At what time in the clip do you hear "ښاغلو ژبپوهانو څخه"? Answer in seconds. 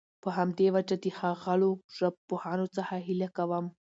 1.17-2.95